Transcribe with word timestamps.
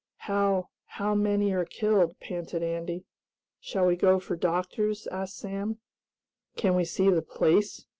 "How 0.25 0.69
how 0.97 1.13
many 1.13 1.51
are 1.53 1.63
killed?" 1.63 2.19
panted 2.19 2.63
Andy. 2.63 3.03
"Shall 3.59 3.85
we 3.85 3.95
go 3.95 4.19
for 4.19 4.35
doctors?" 4.35 5.05
asked 5.11 5.37
Sam. 5.37 5.77
"Can 6.55 6.73
we 6.73 6.85
see 6.85 7.11
the 7.11 7.21
place?" 7.21 7.85